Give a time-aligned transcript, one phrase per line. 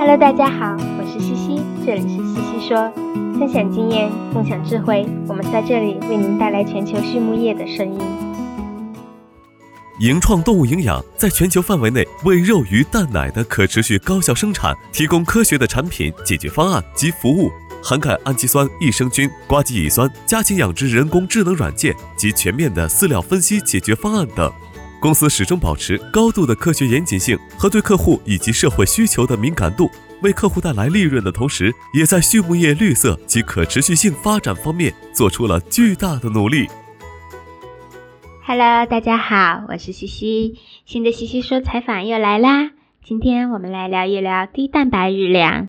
[0.00, 2.90] Hello，大家好，我是西西，这里是西西说，
[3.38, 8.00] 分享经验，共享智慧，我们在这里为您带来全球畜牧业的声音。
[9.98, 17.50] 盈创动物营养在全球范围内为肉、鱼、蛋、奶的可持续高效生产提供科学的产品解决方案及服务，
[17.82, 24.50] 涵盖氨基酸、益生菌、瓜基乙酸、家禽养殖人工智能软件及全面的饲料分析解决方案等。
[25.00, 29.90] 公司始终保持高度的科学严谨性和对客户以及社会需求的敏感度，
[30.20, 36.66] 为客户带来利润的同时，也在畜牧业绿色及可持续性发展方面做出了巨大的努力。
[38.44, 42.72] Hello，大家好，我是西西，新的西西说采访又来啦。
[43.02, 45.68] 今天我们来聊一聊低蛋白日粮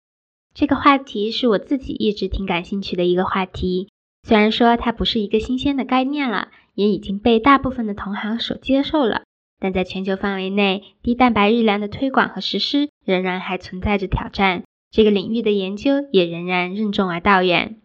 [0.54, 3.88] 这个话题，是我自己一直挺感兴趣的一个话题。
[4.28, 6.50] 虽然说它不是一个新鲜的概念了。
[6.74, 9.24] 也已经被大部分的同行所接受了，
[9.60, 14.64] 但在全球范围内，低蛋白日粮的推广和实施仍然还存在着挑战。
[14.92, 17.78] 这个领域的研究也仍然任重而道远。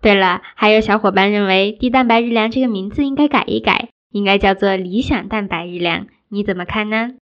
[0.00, 7.14] 对了，还有小伙伴认为低蛋白日粮这个名字应该改一改，应该叫做理想蛋白日粮，你怎么看呢？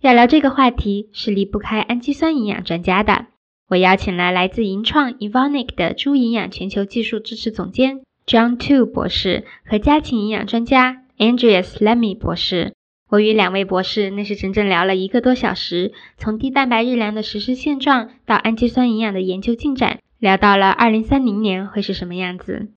[0.00, 3.26] 要聊这个话题是离不开氨基酸营养专家的。
[3.68, 8.02] 我邀请了来自银创 Evonik 的猪营养全球技术支持总监。
[8.26, 12.72] John Tu 博士和家禽营养专家 Andreas Lemmy 博士，
[13.10, 22.68] 我与两位博士那是整整聊了一个多小时，从低蛋白日粮的实施现状到氨基酸营养的研究进展，聊到了二零三零年会是什么样子。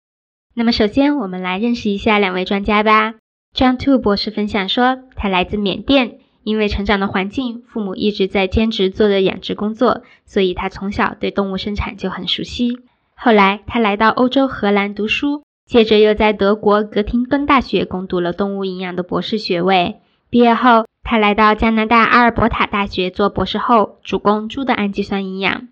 [0.54, 3.16] 那么首先我们来认识一下两位专家吧。
[3.56, 12.80] John Tu 博士分享说，他来自缅甸，因为成长的环境，父母一直在兼职做的养殖工作，所以他从小对动物生产就很熟悉。
[13.20, 19.96] 后来，他来到欧洲荷兰读书，接着又在德国格廷根大学攻读了动物营养的博士学位。
[20.30, 25.68] 毕业后，他来到加拿大阿尔伯塔大学做博士后，主攻猪的氨基酸营养。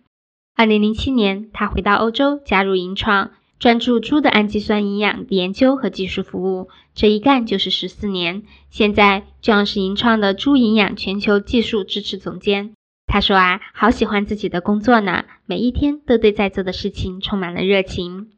[0.55, 6.69] 二零零七年，他回到欧洲，加入银创，专注猪的氨基酸营养研究和技术服务。
[6.95, 12.73] 这一干就是十四年，现在正是银创的猪营养全球技术支持总监。
[13.07, 18.31] 他说啊，好喜欢自己的工作呢，每一天都对在做的事情充满了热情。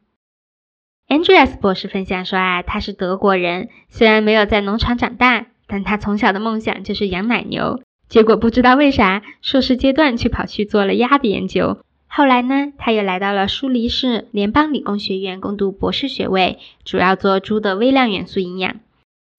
[1.08, 7.80] Andreas 博士分享说啊，他是德国人，虽然没有在农场长大，但他从小的梦想就是养奶牛。
[8.08, 11.78] 结果不知道为啥，硕士阶段却跑去做了鸭的研究。
[12.06, 18.76] 后来呢，他又来到了苏黎世联邦理工学院攻读博士学位，主要做猪的微量元素营养。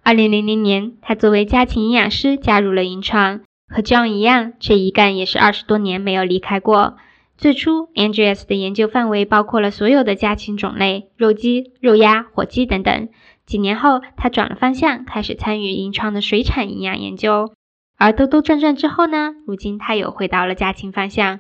[0.04, 3.42] 二零零零年，他作为家禽营养师加入了银创。
[3.70, 6.98] 和 John 一样，这一干也是二十多年没有离开过。
[7.38, 13.10] 最初，Andreas 的研究范围包括了所有的家禽种类，肉鸡、肉鸭、火鸡等等。
[13.46, 17.54] 几年后，他转了方向，开始参与银创的水产营养研究。
[17.98, 21.40] 而兜兜转转之后呢，如今他又回到了家禽方向。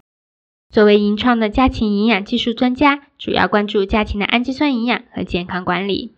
[0.71, 6.13] 作为银创的家禽营养技术专家，主要关注家禽的氨基酸营养和健康管理。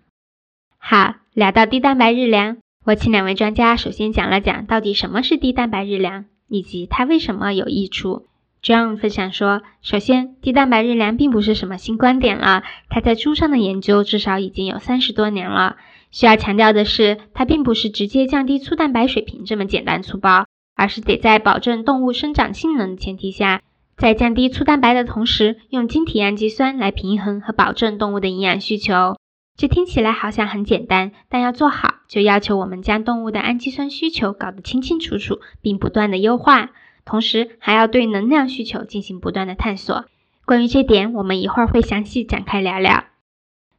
[0.78, 2.57] 好，聊到低蛋白日粮。
[2.84, 8.25] 我请两位专家首先讲了讲到底什么是低蛋白日粮，以及它为什么有益处。
[8.64, 15.78] John 分享说，首先，低蛋白日粮并不是什么新观点了，它在猪上的研究至少已经有三十多年了。
[16.09, 23.62] 需要强调的是，它并不是直接降低粗蛋白水平这么简单粗暴，而是得在保证动物生长性能的前提下，
[23.96, 29.21] 在降低粗蛋白的同时，用晶体氨基酸来平衡和保证动物的营养需求。
[29.61, 36.72] 这听起来好像很简单，但要做好，就要求我们将动物的氨基酸需求搞得清清楚楚，并不断的优化，
[37.05, 40.05] 同时还要对能量需求进行不断的探索。
[40.47, 43.03] 关于这点，我们一会儿会详细展开聊聊。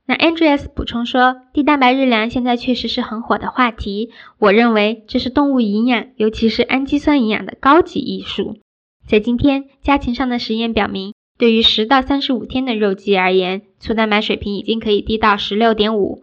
[0.07, 4.13] 那 Andreas 补充说，低蛋白日粮现在确实是很火的话题。
[4.39, 8.61] 我认为这是动物营养，尤其是氨基酸营养的高级艺术。
[9.09, 11.13] 在今天，家禽上的实验表明。
[11.43, 16.23] 对于十到三十五天的肉鸡而言，粗蛋白水平已经可以低到十六点五。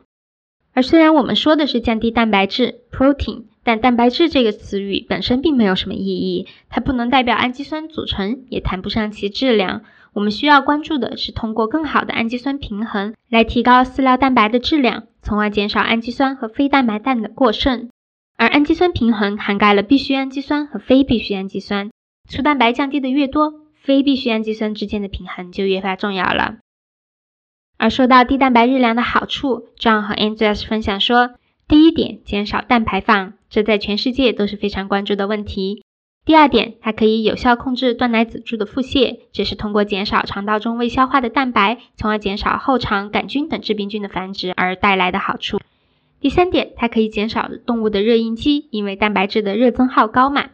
[0.74, 9.81] 而虽然我们说的是降低蛋白质 （protein），但蛋白质这个词语本身并没有什么意义，它不能代表氨基酸组成，也谈不上其质量。
[10.13, 17.89] 我们需要关注的是通过更好的氨基酸平衡来提高饲料蛋白的质量，从而减少氨基酸和非蛋白氮的过剩。
[18.38, 21.92] 而氨基酸平衡涵盖了必需氨基酸和非必需氨基酸，
[22.30, 23.65] 粗蛋白降低的越多。
[23.89, 26.57] 非必需氨基酸之间的平衡就越发重要了。
[27.80, 31.31] 而说到低蛋白日粮的好处，John 和 Andreas 分享说，
[31.68, 35.83] 第一点，减少氮排放，这在全世界都是非常关注的问题。
[36.24, 45.59] 第二点，它可以有效控制断奶子猪的腹泻，这是通过减少肠道中未消化的蛋白，从而减少后肠杆菌等致病菌的繁殖而带来的好处。
[46.19, 50.51] 第三点，它可以减少动物的热应激，因为蛋白质的热增耗高嘛。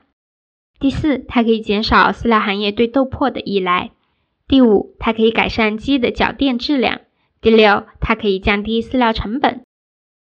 [0.86, 3.90] 第四，它可以减少饲料行业对豆粕的依赖。
[4.48, 7.02] 第五，它可以改善鸡的脚垫质量。
[7.42, 9.64] 第六，它可以降低饲料成本。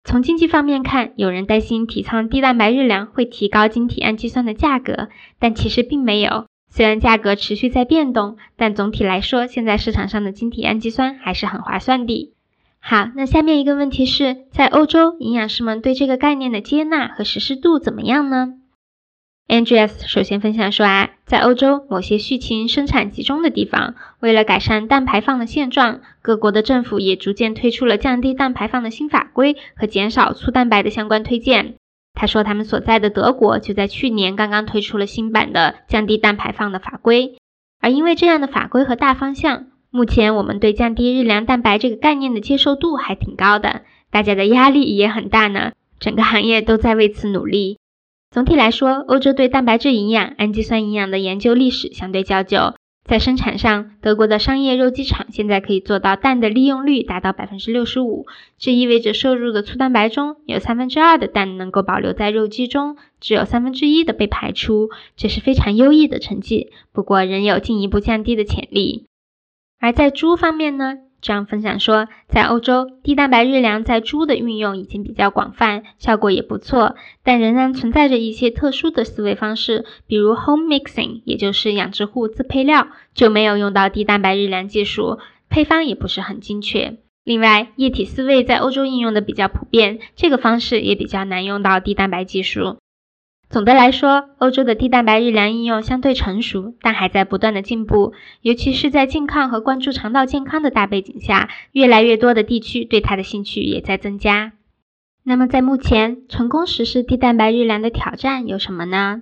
[0.03, 6.47] 从经济方面看，有人担心提倡低蛋白日粮会提高晶体氨基酸的价格，但其实并没有。
[6.69, 12.35] 虽然价格持续在变动，但总体来说，现在市场上的晶体氨基酸还是很划算的。
[12.81, 18.55] 好，那下面一个问题是在欧洲，营养师们对这个概念的接纳和实施度怎么样呢
[19.49, 31.75] ？Andreas 首先分享说啊，在欧洲某些畜禽生产集中的地方，为了改善氮排放的现状，各国的政府也逐渐推出了降低氮排放的新法规和减少粗蛋白的相关推荐。
[32.13, 37.39] 他说，他们所在的德国就在去年刚刚推出了新版的降低氮排放的法规。
[37.81, 47.79] 而因为这样的法规和大方向，目前我们对降低日粮蛋白这个概念的接受度还挺高的，大家的压力也很大呢，整个行业都在为此努力。
[48.31, 52.75] 总体来说，欧洲对蛋白质营养、氨基酸营养的研究历史相对较久。
[53.05, 58.27] 在生产上，德国的商业肉鸡场现在可以做到蛋的利用率达到百分之六十五，
[58.59, 66.71] 这意味着摄入的粗蛋白中有三分之二的蛋能够保留在肉鸡中，只有三分之一的被排出，这是非常优异的成绩。
[66.93, 69.07] 不过，仍有进一步降低的潜力。
[69.81, 70.99] 而在猪方面呢？
[71.21, 76.95] 这样分享说，在欧洲，低蛋白日粮在猪的运用已经比较广泛，效果也不错，
[77.25, 85.19] 但仍然存在着一些特殊的思维方式，比如 home mixing，也就是养殖户自配料，就没有用到低蛋白日粮技术，
[85.49, 86.99] 配方也不是很精确。
[87.25, 92.77] 另外，液体饲喂在欧洲应用的比较普遍，这个方式也比较难用到低蛋白技术。
[93.51, 98.13] 总的来说，欧洲的低蛋白日粮应用相对成熟，但还在不断的进步。
[98.43, 104.53] 尤其是在健康和关注肠道健康的大背景下，越来越多的地区对它的兴趣也在增加。
[105.25, 109.21] 那么，在目前成功实施低蛋白日粮的挑战有什么呢？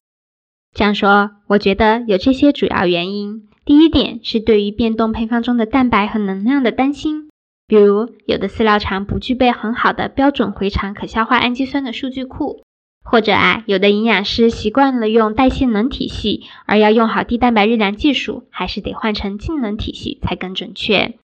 [0.74, 3.46] 这样说，我觉得有这些主要原因。
[3.64, 7.28] 第一点是对于变动配方中的蛋白和能量的担心，
[7.68, 12.62] 比如有的饲料厂不具备很好的标准回肠可消化氨基酸的数据库。
[13.08, 21.14] 或者啊，有的营养师习惯了用代谢能体系，而要用好低蛋白日粮技术，还是得换成净能体系才更准确。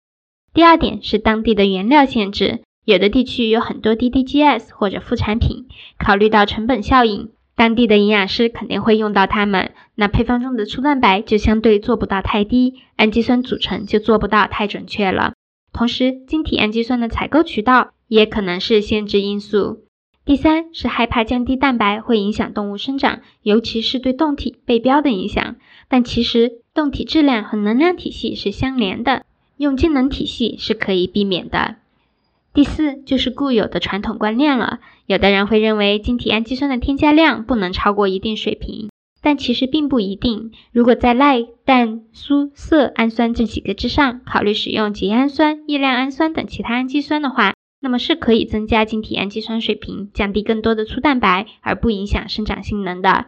[0.55, 5.67] 第二点是当地的原料限制，有的地区有很多 DDGS 或者副产品，
[5.99, 15.33] 考虑到成本效应，当地的营养师肯定会用到它们，那配方中的粗蛋白就相对做不到太低，氨基酸组成就做不到太准确了。
[15.73, 19.85] 同时，晶体氨基酸的采购渠道也可能是限制因素。
[20.25, 25.57] 第三是害怕降低蛋白会影响动物生长，尤其是对动体背标的影响。
[25.89, 29.25] 但其实动体质量和能量体系是相连的，
[29.57, 31.77] 用净能体系是可以避免的。
[32.55, 38.91] 第四就是固有的传统观念了，有的人会认为晶体氨基酸的添加量不能超过一定水平，
[39.21, 40.53] 但其实并不一定。
[40.71, 47.55] 如果在赖、氮、苏、色氨酸这几个之上考虑使用缬氨酸、异亮氨酸等其他氨基酸的话。
[47.83, 53.27] 那么是可以增加晶体氨基酸水平，降低更多的粗蛋白，而不影响生长性能的。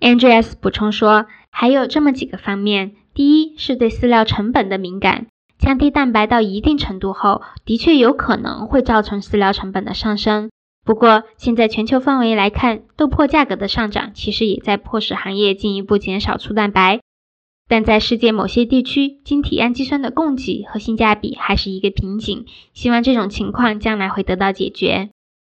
[0.00, 5.26] Andreas 补充说，还有这么几个方面：第一是对饲料成本的敏感，
[5.58, 10.50] 降低蛋白到一定程度后，的确有可能会造成饲料成本的上升。
[10.82, 17.00] 不过，现在全球范围来看，豆粕价格的上涨其实也在迫使行业进一步减少粗蛋白。
[17.68, 22.44] 但在世界某些地区，晶体氨基酸的供给和性价比还是一个瓶颈。
[22.72, 25.10] 希望这种情况将来会得到解决。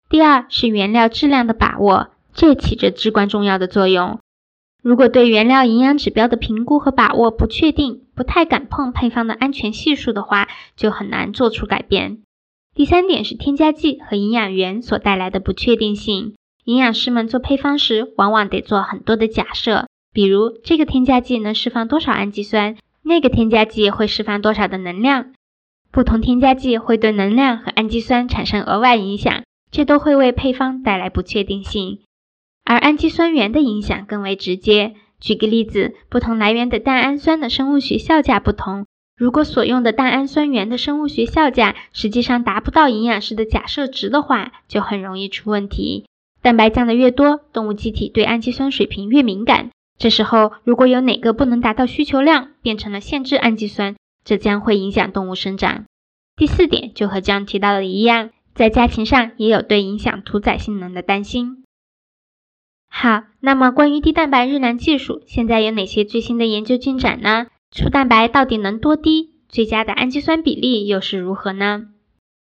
[0.09, 4.19] 第二是原料质量的把握，这起着至关重要的作用。
[4.81, 12.19] 如果对原料营养指标的评估和把握不确定，不太敢碰配方的安全系数的话，就很难做出改变。
[12.73, 16.33] 第三点是添加剂和营养源所带来的不确定性。
[16.63, 19.87] 营养师们做配方时，往往得做很多的假设。
[20.19, 25.31] 比如这个添加剂能释放多少氨基酸，那个添加剂会释放多少的能量，
[25.91, 31.99] 不同添加剂会对能量和氨基酸产生额外影响，这都会为配方带来不确定性。
[32.65, 34.95] 而氨基酸源的影响更为直接。
[35.21, 46.07] 举个例子，不同来源的蛋氨酸的生物学效价不同，如果所用的蛋氨酸源的生物学效价实际上达不到营养师的假设值的话，就很容易出问题。
[46.41, 49.69] 蛋白降的越多，动物机体对氨基酸水平越敏感。
[49.99, 55.83] 这时候，如果有哪个不能达到需求量，变成了限制氨基酸，这将会影响动物生长。
[56.37, 61.65] 第四点就和这样提到的一样，在家禽上也有对影响屠宰性能的担心。
[62.89, 67.47] 好，那么关于低蛋白日粮技术，现在有哪些最新的研究进展呢？
[67.69, 69.33] 粗蛋白到底能多低？
[69.49, 71.87] 最佳的氨基酸比例又是如何呢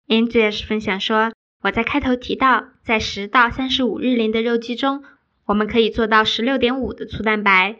[0.08, 1.32] a n g e l s 分享说，
[1.62, 5.04] 我在开头提到，在十到三十五日龄的肉鸡中。
[5.46, 7.76] 我们可以做到十六点五的粗蛋白。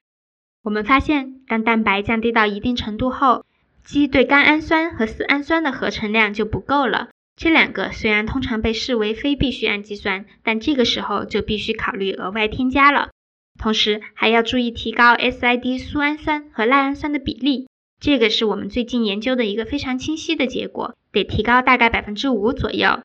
[0.62, 3.44] 我们发现，当蛋白降低到一定程度后，
[3.84, 7.08] 鸡对甘氨酸和丝氨酸的合成量就不够了。
[7.34, 13.10] 这两个虽然通常被视为非必需氨基酸，但这个时候就必须考虑额外添加了。
[13.58, 17.68] 同时还要注意提高 SID 苏氨酸和赖氨酸的比例，
[18.00, 23.00] 这个是我们最近研究的一个非常清晰的结果，得提高大概百分之五左右。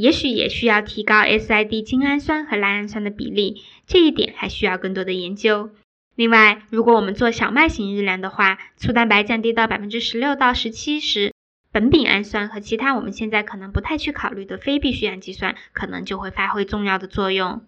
[0.00, 5.68] 也许也需要提高 SID 精氨酸和赖氨酸的比例，这一点还需要更多的研究。
[6.14, 11.34] 另外，如果我们做小麦型日粮的话，粗蛋白降低到百分之十六到十七时，
[11.70, 17.66] 苯丙氨酸和其他我们现在可能不太去考虑的非必需氨基酸，可能就会发挥重要的作用。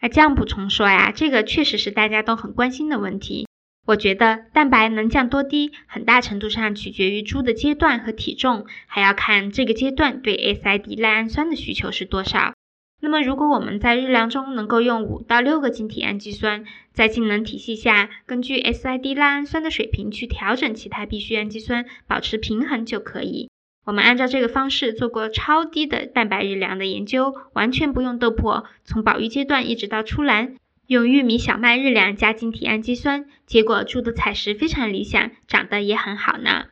[0.00, 3.47] 而这样补充说呀，这个确实是大家都很关心的问题。
[3.88, 12.52] 我觉得蛋白能降多低，很大程度上取决于猪的阶段和体重，还要看这个阶段对 SID 赖氨酸的需求是多少。
[13.00, 23.48] 那么，如果我们在日粮中能够用五到六个晶体氨基酸，在净能体系下，根据 SID 赖氨酸的水平去调整其他必需氨基酸，保持平衡就可以。
[23.86, 30.56] 我们按照这个方式做过超低的蛋白日粮的研究，完全不用豆粕，从保育阶段一直到出栏，
[30.88, 36.68] 用玉米、小麦日粮加晶体氨基酸，结果猪的采食非常理想，长得也很好呢。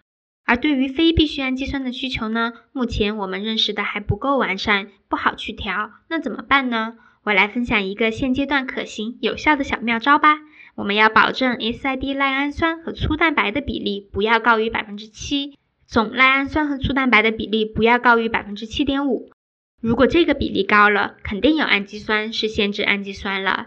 [0.47, 5.91] 而对于非必需氨基酸的需求呢，目前我们认识的还不够完善，不好去调。
[6.09, 6.97] 那怎么办呢？
[7.25, 10.39] 我来分享一个现阶段可行有效的小妙招吧。
[10.77, 19.31] 我们要保证 SID 赖氨酸和粗蛋白的比例不要高于百分之七，总赖氨酸和粗蛋白的比例不要高于百分之七点五。
[19.83, 23.67] 如果这个比例高了，肯定有氨基酸是限制氨基酸了。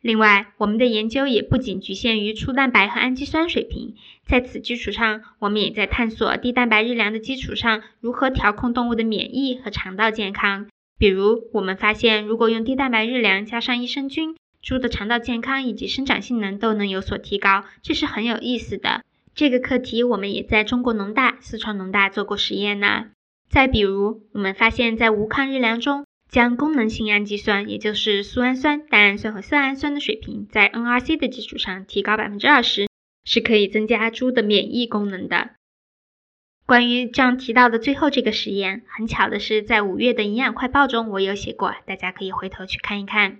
[0.00, 10.68] 另外，我们的研究也不仅局限于粗蛋白和氨基酸水平，在此基础上，我们也在探索低蛋白日粮的基础上，如何调控动物的免疫和肠道健康。
[10.98, 19.02] 比如，我们发现，如果用低蛋白日粮加上益生菌，猪的肠道健康以及生长性能都能有所提高，这是很有意思的。
[19.34, 23.08] 这个课题我们也在中国农大、四川农大做过实验呢。
[23.50, 32.88] 再比如，我们发现，在无抗日粮中，将功能性氨基酸，也就是苏氨酸、蛋氨酸和色氨酸的水平，在 NRC 的基础上提高百分之二十，
[33.24, 35.50] 是可以增加猪的免疫功能的。
[36.66, 43.38] 关于这样提到的最后这个实验，很巧的是，在五月的营养快报中我有写过，大家可以回头去看一看。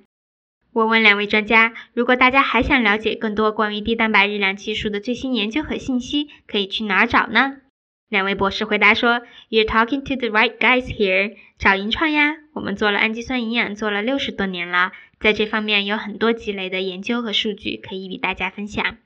[0.72, 7.62] 我问两位专家，如果大家还想了解更多关于低蛋白日粮技术的最新研究和信息，可以去哪儿找呢？
[8.08, 11.36] 两位博士回答说：“You're talking to the right guys here。
[11.58, 18.98] 找银创呀，我们做了氨基酸营养做了六十多年了，在这方面有很多积累的研究和数据可以与大家分享。”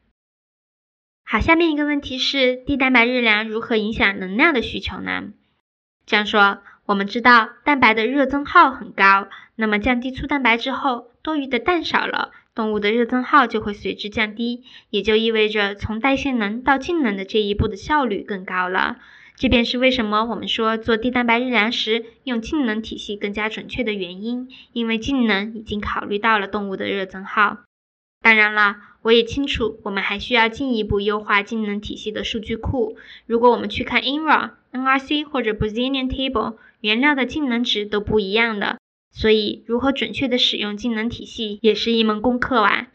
[1.24, 5.30] 好，下面一个问题是低蛋白日粮如何影响能量的需求呢？
[6.04, 12.32] 这样说，我们知道蛋白的热增耗很高，那么降低粗蛋白之后，多余的氮少了。
[12.60, 18.98] 动物的热增耗就会随之降低，也就意味着从代谢能到净能的这一步的效率更高了。
[19.34, 27.60] 这便是为什么我们说做低蛋白日粮时用净能体系更加准确的原因，因为净能已经考虑到了动物的热增耗。
[28.20, 32.98] 当然了，我也清楚我们还需要进一步优化净能体系的数据库。
[33.24, 38.79] 如果我们去看 INRA、NRC 或者 Brazilian Table，原料的净能值都不一样的。
[39.10, 42.88] 所以，如何准确的使用技能体系也是一门功课啊。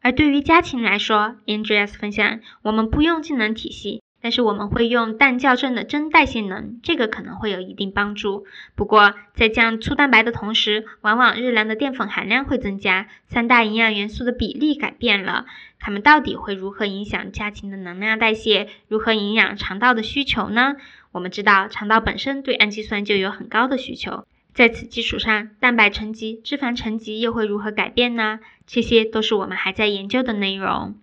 [0.00, 8.44] 而对于家禽来说，Andreas 分享，我们不用技能体系，但是我们会用氮校正的真代谢能，这个可能会有一定帮助。
[8.74, 15.46] 不过，在降粗蛋白的同时，往往日粮的淀粉含量会增加，三大营养元素的比例改变了，
[15.78, 20.74] 它们到底会如何影响家禽的能量代谢，如何营养肠道的需求呢？
[21.12, 24.26] 我们知道，肠道本身对氨基酸就有很高的需求。
[24.54, 28.40] 在此基础上，蛋白沉积、脂肪沉积又会如何改变呢？
[28.66, 30.94] 这些都是我们还在研究的内容。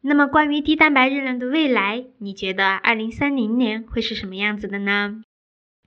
[0.00, 5.22] 那么，关于低蛋白日粮的未来，你觉得二零三零年会是什么样子的呢？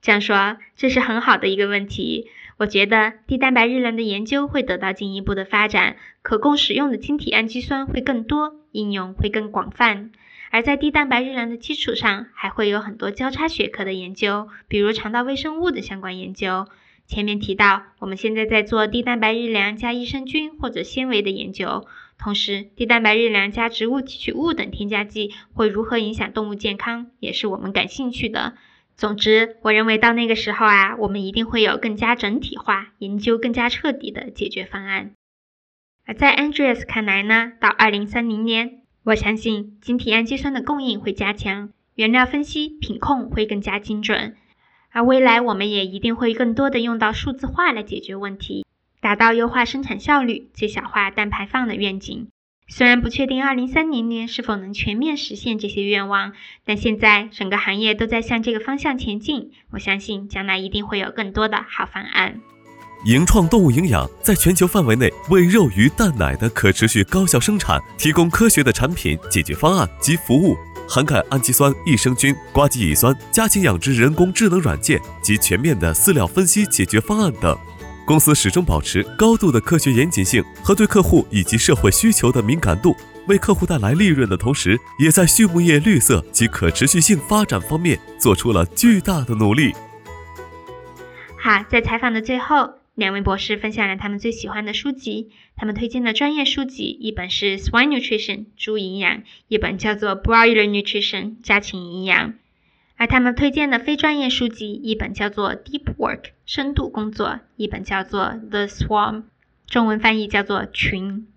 [0.02, 2.28] 这样说，这是很好的一个问题。
[2.56, 10.10] 我觉得低蛋白日粮的研究会得到进一步的发展，可供使用的晶体氨基酸会更多，应用会更广泛。
[10.50, 16.66] 而在低蛋白日粮的基础上，还会有很多交叉学科的研究，比如肠道微生物的相关研究。
[17.10, 21.84] 前面提到，我们现在在做低蛋白日粮加益生菌或者纤维的研究，
[22.16, 28.54] 同时低蛋白日粮加植物提取物等添加剂会如何影响动物健康，也是我们感兴趣的。
[28.94, 35.10] 总之，我认为到那个时候啊，我们一定会有更加整体化、研究更加彻底的解决方案。
[36.06, 44.36] 而在 Andreas 看来呢，到二零三零年，我相信晶体氨基酸的供应会加强，原料分析品控会更加精准。
[44.92, 48.66] 而未来，我们也一定会更多的用到数字化来解决问题。
[49.00, 52.28] 达到优化生产效率、最小化碳排放的愿景。
[52.68, 56.32] 虽然不确定2030年是否能全面实现这些愿望，
[56.64, 59.50] 但现在整个行业都在向这个方向前进。
[59.70, 62.40] 我相信将来一定会有更多的好方案。
[63.06, 70.54] 盈创动物营养在全球范围内为肉、鱼、蛋、奶的可持续高效生产提供科学的产品解决方案及服务，
[70.90, 77.56] 涵盖氨基酸、益生菌、瓜基乙酸、家禽养殖人工智能软件及全面的饲料分析解决方案等。
[78.04, 82.92] 公司始终保持高度的科学严谨性和对客户以及社会需求的敏感度，
[83.28, 89.72] 为客户带来利润的同时，也在畜牧业绿色及可持续性发展方面做出了巨大的努力。
[91.38, 95.30] 好，在采访的最后，两位博士分享了他们最喜欢的书籍。
[95.60, 102.32] 他们推荐的专业书籍，一本是《Swine Nutrition》猪营养，一本叫做《Broiler Nutrition》家禽营养。
[102.96, 109.16] 而他们推荐的非专业书籍，一本叫做《Deep Work》深度工作，一本叫做《The Swarm》，
[109.66, 111.28] 中文翻译叫做群。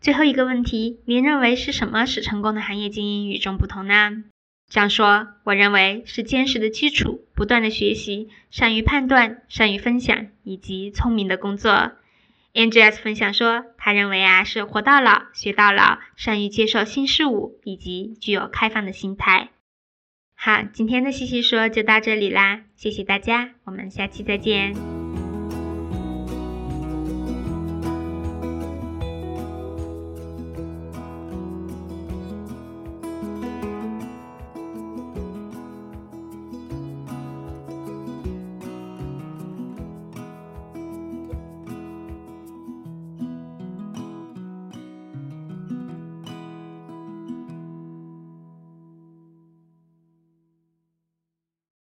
[0.00, 4.24] 最后一个问题，您认为是什么使成功的行业精英与众不同呢？
[4.70, 11.92] 这样说，我认为是坚实的基础、不断的学习、善于判断、善于分享以及聪明的工作。
[12.54, 19.48] NGS 分享说，他认为啊是活到老学到老，善于接受新事物以及具有开放的心态。
[20.34, 24.91] 好，今天的西西说就到这里啦，谢谢大家，我们下期再见。